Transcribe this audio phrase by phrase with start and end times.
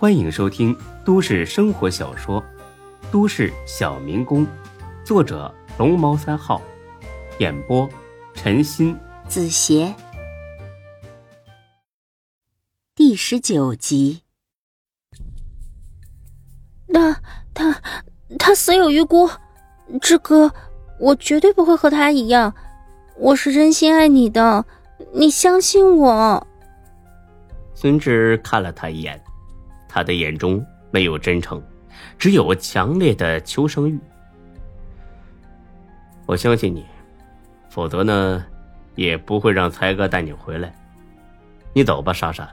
[0.00, 0.74] 欢迎收听
[1.04, 2.42] 都市生活小说
[3.12, 4.46] 《都市小民工》，
[5.04, 6.62] 作者龙猫三号，
[7.38, 7.86] 演播
[8.32, 9.94] 陈鑫、子邪，
[12.94, 14.22] 第十九集。
[16.86, 17.14] 那
[17.52, 17.78] 他
[18.38, 19.28] 他死有余辜，
[20.00, 20.50] 志哥，
[20.98, 22.54] 我绝对不会和他一样，
[23.18, 24.64] 我是真心爱你的，
[25.12, 26.46] 你相信我。
[27.74, 29.22] 孙志看了他一眼。
[29.92, 31.60] 他的眼中没有真诚，
[32.16, 33.98] 只有强烈的求生欲。
[36.26, 36.86] 我相信你，
[37.68, 38.46] 否则呢，
[38.94, 40.72] 也不会让才哥带你回来。
[41.72, 42.48] 你走吧，莎莎。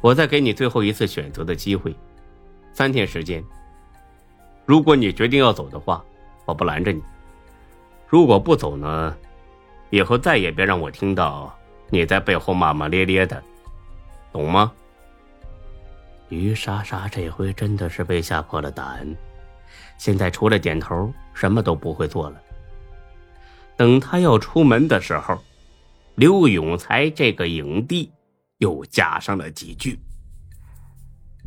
[0.00, 1.92] 我再给你最后一次选择的机会，
[2.72, 3.42] 三天时间。
[4.64, 6.04] 如果你决定要走的话，
[6.44, 7.00] 我不拦着你；
[8.06, 9.16] 如果不走呢，
[9.90, 11.52] 以后再也别让我听到
[11.90, 13.42] 你在背后骂骂咧咧的，
[14.32, 14.72] 懂吗？
[16.28, 19.06] 于莎莎这回真的是被吓破了胆，
[19.96, 22.42] 现在除了点头，什么都不会做了。
[23.76, 25.38] 等他要出门的时候，
[26.16, 28.12] 刘永才这个影帝
[28.58, 29.98] 又加上了几句：“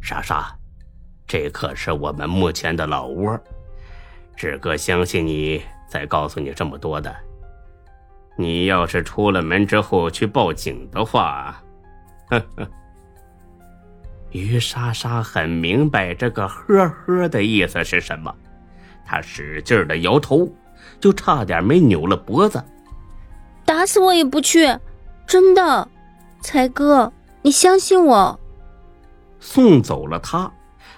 [0.01, 0.55] 莎莎，
[1.27, 3.37] 这可是我们目前的老窝，
[4.35, 7.13] 志哥相信你才告诉你这么多的。
[8.37, 11.61] 你要是出了门之后去报警的话，
[12.29, 12.65] 呵呵。”
[14.31, 18.33] 于莎莎很明白这个“呵呵”的意思是什么，
[19.05, 20.47] 她使劲的摇头，
[20.99, 22.63] 就差点没扭了脖子。
[23.65, 24.77] 打死我也不去，
[25.27, 25.87] 真的，
[26.41, 28.39] 才哥，你相信我。
[29.39, 30.51] 送走了他，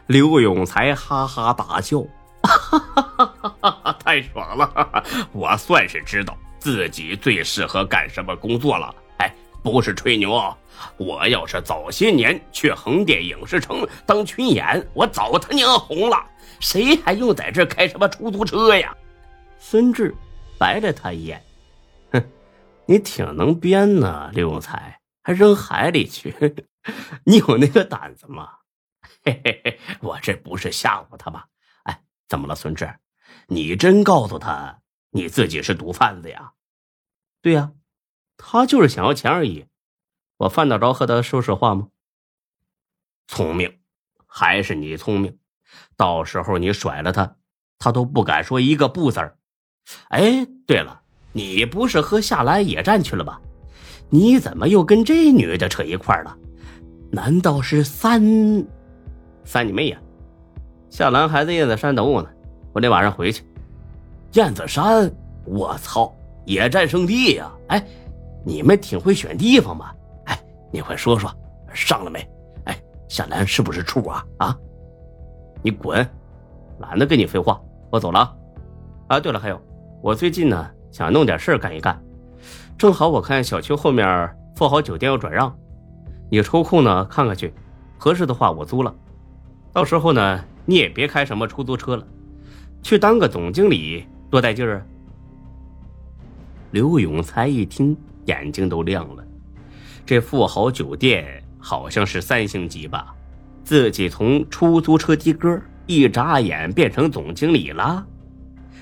[0.07, 2.01] 刘永才哈哈大笑，
[2.43, 3.25] 哈哈
[3.59, 3.97] 哈哈！
[4.03, 8.93] 太爽了，我算是知道自己最适合干什么工作了。
[9.63, 10.55] 不是吹牛。
[10.97, 16.17] 我要是早些年去横店影视城当群演，我早他娘红了，
[16.59, 18.95] 谁还用在这开什么出租车呀？
[19.59, 20.15] 孙志
[20.57, 21.43] 白了他一眼，
[22.11, 22.23] 哼，
[22.87, 26.33] 你挺能编呢，刘永才还扔海里去，
[27.25, 28.49] 你有那个胆子吗？
[29.23, 31.43] 嘿嘿嘿，我这不是吓唬他吗？
[31.83, 32.91] 哎，怎么了，孙志？
[33.47, 34.79] 你真告诉他
[35.11, 36.53] 你自己是毒贩子呀？
[37.41, 37.71] 对呀，
[38.43, 39.65] 他就是想要钱而已。
[40.37, 41.89] 我犯得着和他说实话吗？
[43.27, 43.77] 聪明，
[44.25, 45.37] 还是你聪明。
[45.95, 47.35] 到时候你甩了他，
[47.77, 49.37] 他都不敢说一个不字儿。
[50.09, 53.39] 哎，对了，你不是和夏兰野战去了吧？
[54.09, 56.35] 你怎么又跟这女的扯一块了？
[57.11, 58.65] 难道是三？
[59.45, 60.01] 三你妹呀！
[60.89, 62.29] 夏兰还在燕子山等我呢，
[62.73, 63.43] 我得晚上回去。
[64.33, 65.09] 燕子山，
[65.45, 66.13] 我操，
[66.45, 67.51] 野战圣地呀！
[67.69, 67.87] 哎，
[68.43, 69.91] 你们挺会选地方嘛。
[70.73, 71.29] 你快说说，
[71.73, 72.25] 上了没？
[72.63, 74.25] 哎，夏兰是不是处啊？
[74.37, 74.57] 啊，
[75.61, 76.07] 你滚！
[76.79, 78.33] 懒得跟你废话，我走了
[79.07, 79.19] 啊。
[79.19, 79.61] 对了，还有，
[80.01, 82.01] 我最近呢想弄点事儿干一干，
[82.77, 85.53] 正好我看小区后面富豪酒店要转让，
[86.29, 87.53] 你抽空呢看看去，
[87.97, 88.95] 合适的话我租了。
[89.73, 92.07] 到时候呢你也别开什么出租车了，
[92.81, 94.81] 去当个总经理多带劲儿啊！
[96.71, 97.95] 刘永才一听，
[98.25, 99.23] 眼睛都亮了。
[100.05, 103.13] 这富豪酒店好像是三星级吧？
[103.63, 108.05] 自己从出租车的哥一眨眼变成总经理了，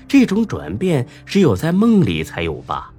[0.08, 2.92] 这种转变只有在梦里才有吧？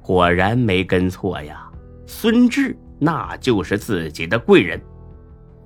[0.00, 1.68] 果然没跟错呀，
[2.06, 4.80] 孙志那就是自己的贵人。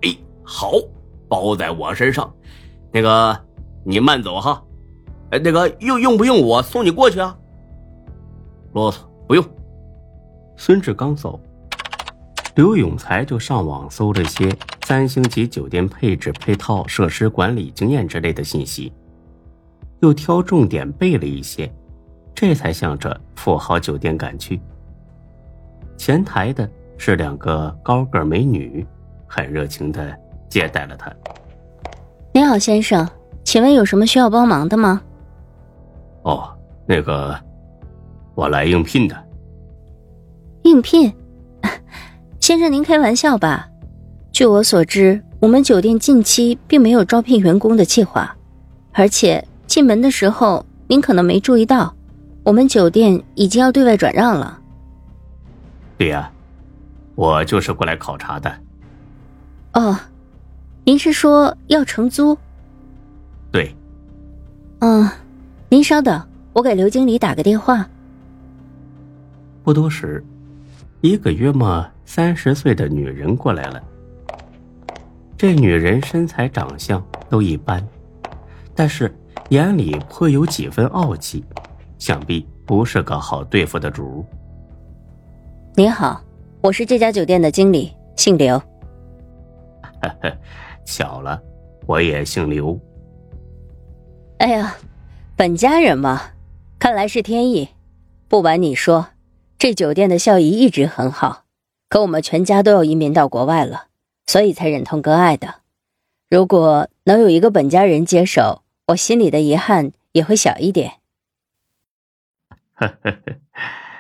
[0.00, 0.72] 哎，好，
[1.28, 2.32] 包在我身上。
[2.90, 3.38] 那个，
[3.84, 4.62] 你慢走哈。
[5.30, 7.36] 哎，那个用用不用我送你过去啊？
[8.72, 8.96] 啰嗦，
[9.28, 9.44] 不用。
[10.56, 11.40] 孙志刚走，
[12.54, 14.54] 刘永才就上网搜了些
[14.84, 18.92] 三星级酒店配置、配套设施、管理经验之类的信息，
[20.00, 21.72] 又挑重点背了一些，
[22.34, 24.60] 这才向着富豪酒店赶去。
[25.96, 28.86] 前台的是两个高个美女，
[29.26, 30.16] 很热情的
[30.48, 31.12] 接待了他。
[32.32, 33.08] 您好，先生，
[33.44, 35.02] 请问有什么需要帮忙的吗？
[36.22, 36.48] 哦，
[36.86, 37.38] 那个，
[38.34, 39.21] 我来应聘的。
[40.62, 41.12] 应聘，
[42.40, 43.68] 先生，您开玩笑吧？
[44.32, 48.34] 据我所知，我们酒店近期并没有招聘员工的计划，
[48.92, 51.94] 而且进门的时候您可能没注意到，
[52.42, 54.58] 我们酒店已经要对外转让了。
[55.98, 56.30] 对呀，
[57.14, 58.52] 我就是过来考察的。
[59.74, 59.98] 哦，
[60.84, 62.36] 您是说要承租？
[63.50, 63.74] 对。
[64.80, 65.08] 嗯，
[65.68, 67.86] 您稍等，我给刘经理打个电话。
[69.62, 70.24] 不多时。
[71.02, 73.82] 一个约莫三十岁的女人过来了。
[75.36, 77.84] 这女人身材长相都一般，
[78.72, 79.12] 但是
[79.48, 81.44] 眼里颇有几分傲气，
[81.98, 84.24] 想必不是个好对付的主。
[85.74, 86.22] 您好，
[86.60, 88.56] 我是这家酒店的经理，姓刘。
[90.00, 90.32] 呵呵，
[90.84, 91.42] 巧了，
[91.84, 92.78] 我也姓刘。
[94.38, 94.72] 哎呀，
[95.34, 96.22] 本家人嘛，
[96.78, 97.68] 看来是天意。
[98.28, 99.04] 不瞒你说，
[99.62, 101.44] 这酒店的效益一直很好，
[101.88, 103.86] 可我们全家都要移民到国外了。
[104.26, 105.60] 所以才忍痛割爱的。
[106.28, 110.94] 如果能有一个本家人接手，我心里的遗憾也会小一点。
[112.74, 113.22] 呵呵呵，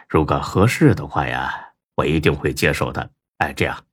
[0.08, 3.10] 如果合适的话呀，我一定会接受的。
[3.36, 3.84] 哎，这样，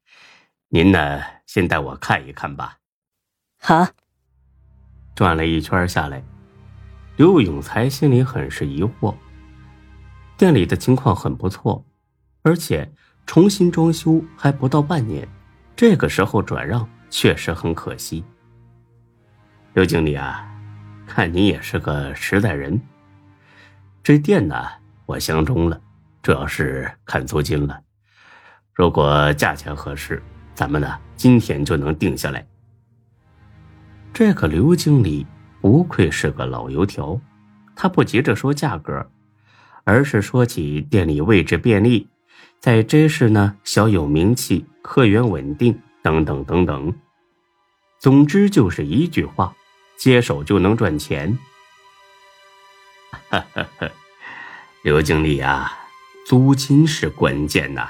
[0.69, 2.79] 您呢，先带我看一看吧。
[3.59, 3.89] 好。
[5.13, 6.23] 转了一圈下来，
[7.17, 9.13] 刘永才心里很是疑惑。
[10.39, 11.83] 店里的情况很不错，
[12.43, 12.89] 而且
[13.25, 15.27] 重新装修还不到半年。
[15.75, 18.23] 这个时候转让确实很可惜。
[19.73, 20.49] 刘经理啊，
[21.05, 22.79] 看你也是个实在人，
[24.01, 24.55] 这店呢
[25.05, 25.81] 我相中了，
[26.21, 27.77] 主要是看租金了。
[28.73, 30.23] 如果价钱合适，
[30.55, 32.47] 咱们呢今天就能定下来。
[34.13, 35.27] 这个刘经理
[35.59, 37.19] 不愧是个老油条，
[37.75, 39.05] 他不急着说价格，
[39.83, 42.07] 而是说起店里位置便利。
[42.59, 46.93] 在 J 市呢，小有名气，客源稳定，等等等等。
[47.99, 49.55] 总之就是一句话，
[49.97, 51.37] 接手就能赚钱。
[53.29, 53.65] 哈哈，
[54.83, 55.71] 刘经理啊，
[56.25, 57.89] 租金是关键呐。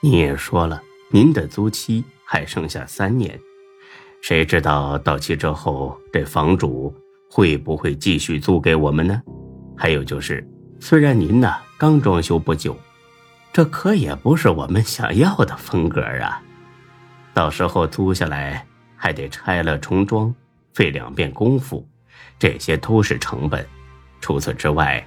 [0.00, 3.40] 你也说了，您的租期还剩下三年，
[4.20, 6.94] 谁知道到期之后这房主
[7.30, 9.22] 会不会继续租给我们呢？
[9.76, 10.46] 还有就是，
[10.80, 12.76] 虽然您呢刚装修不久。
[13.52, 16.42] 这可也不是我们想要的风格啊！
[17.32, 20.34] 到时候租下来还得拆了重装，
[20.74, 21.88] 费两遍功夫，
[22.38, 23.66] 这些都是成本。
[24.20, 25.02] 除此之外，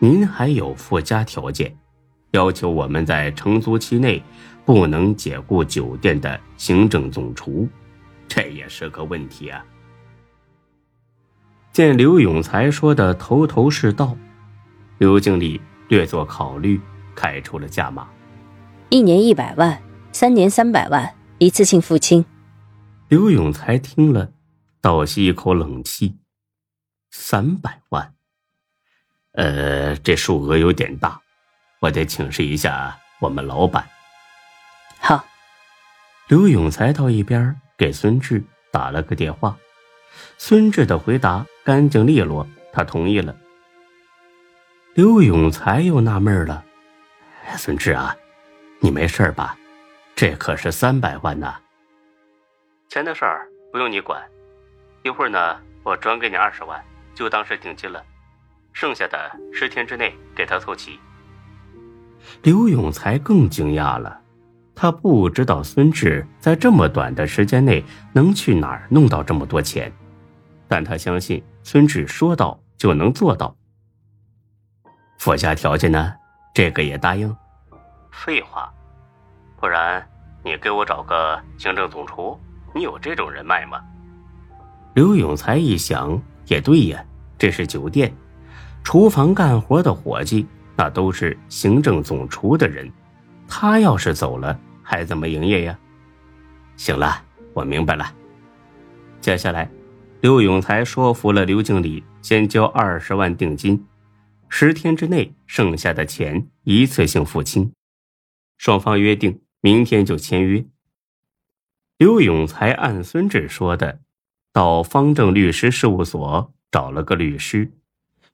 [0.00, 1.72] 您还有附加条件，
[2.32, 4.20] 要求我们在承租期内
[4.64, 7.68] 不能解雇酒店的行政总厨，
[8.26, 9.64] 这也是个问题啊！
[11.70, 14.16] 见刘永才说的头头是道，
[14.98, 16.80] 刘经理略作考虑。
[17.20, 18.08] 开出了价码，
[18.90, 22.24] 一年一百万，三年三百万，一次性付清。
[23.08, 24.30] 刘永才听了，
[24.80, 26.16] 倒吸一口冷气，
[27.10, 28.14] 三百万。
[29.32, 31.20] 呃，这数额有点大，
[31.80, 33.84] 我得请示一下我们老板。
[35.00, 35.24] 好，
[36.28, 38.40] 刘永才到一边给孙志
[38.70, 39.58] 打了个电话，
[40.36, 43.34] 孙志的回答干净利落，他同意了。
[44.98, 46.64] 刘永才又纳闷了。
[47.56, 48.12] 孙志啊，
[48.80, 49.56] 你没事吧？
[50.16, 51.54] 这可是三百万呐！
[52.88, 54.20] 钱的事儿不用你管，
[55.04, 56.84] 一会儿呢，我转给你二十万，
[57.14, 58.02] 就当是定金了，
[58.72, 60.98] 剩下的十天之内给他凑齐。
[62.42, 64.20] 刘永才更惊讶了，
[64.74, 69.92] 他不知道孙志在这么短的时间内能去哪儿弄到这么多钱，
[70.66, 73.54] 但他相信孙志说到就能做到。
[75.18, 76.14] 附加条件呢？
[76.54, 77.36] 这个也答应？
[78.10, 78.72] 废话，
[79.60, 80.04] 不然
[80.44, 82.38] 你给我找个行政总厨，
[82.72, 83.80] 你有这种人脉吗？
[84.94, 87.04] 刘永才一想，也对呀，
[87.36, 88.12] 这是酒店，
[88.84, 92.90] 厨房干活的伙计那都是行政总厨的人，
[93.48, 95.78] 他要是走了，还怎么营业呀？
[96.76, 97.20] 行了，
[97.52, 98.06] 我明白了。
[99.20, 99.68] 接下来，
[100.20, 103.84] 刘永才说服了刘经理，先交二十万定金。
[104.48, 107.72] 十天之内，剩下的钱一次性付清。
[108.56, 110.64] 双方约定明天就签约。
[111.96, 114.00] 刘永才按孙志说的，
[114.52, 117.72] 到方正律师事务所找了个律师，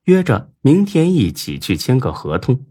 [0.05, 2.65] 约着明天一起去签个合同。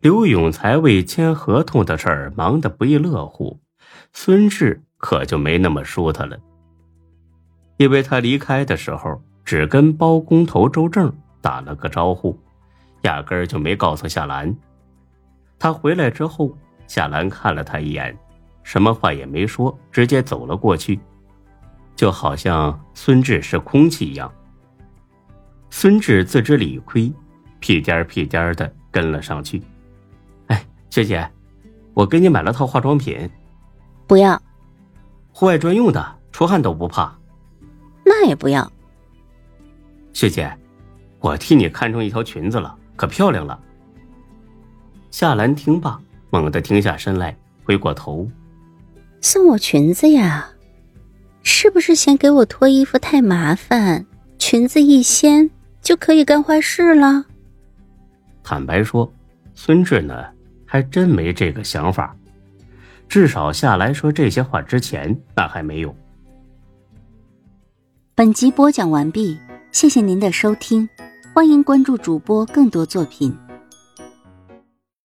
[0.00, 3.60] 刘永才为签合同的事儿忙得不亦乐乎，
[4.12, 6.38] 孙志可就没那么舒坦了，
[7.78, 11.12] 因为他离开的时候只跟包工头周正。
[11.40, 12.38] 打了个招呼，
[13.02, 14.54] 压根儿就没告诉夏兰。
[15.58, 18.16] 他回来之后，夏兰看了他一眼，
[18.62, 20.98] 什么话也没说，直接走了过去，
[21.96, 24.32] 就好像孙志是空气一样。
[25.70, 27.12] 孙志自知理亏，
[27.60, 29.62] 屁颠儿屁颠儿的跟了上去。
[30.46, 31.28] 哎，学姐，
[31.92, 33.28] 我给你买了套化妆品，
[34.06, 34.40] 不要，
[35.32, 37.12] 户外专用的，出汗都不怕。
[38.04, 38.70] 那也不要，
[40.12, 40.50] 学姐。
[41.20, 43.58] 我替你看中一条裙子了，可漂亮了。
[45.10, 48.28] 夏兰听罢，猛地停下身来，回过头
[49.20, 50.48] ：“送我裙子呀？
[51.42, 54.04] 是不是嫌给我脱衣服太麻烦，
[54.38, 57.24] 裙子一掀就可以干坏事了？
[58.44, 59.10] 坦白说，
[59.54, 60.24] 孙志呢
[60.66, 62.14] 还真没这个想法，
[63.08, 65.94] 至少下来说这些话之前，那还没有。
[68.14, 69.38] 本集播讲完毕，
[69.72, 70.88] 谢谢您的收听，
[71.38, 73.32] 欢迎关注主播更多作品。